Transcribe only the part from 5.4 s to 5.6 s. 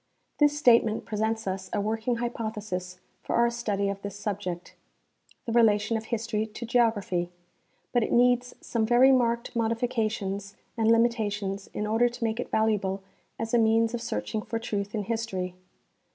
the